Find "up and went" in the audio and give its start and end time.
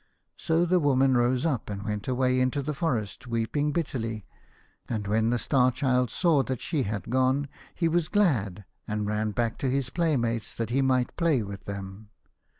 1.45-2.07